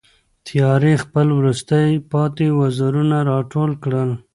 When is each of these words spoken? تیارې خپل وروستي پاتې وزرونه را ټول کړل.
تیارې 0.47 0.93
خپل 1.03 1.27
وروستي 1.39 1.87
پاتې 2.11 2.45
وزرونه 2.59 3.17
را 3.29 3.37
ټول 3.51 3.71
کړل. 3.83 4.09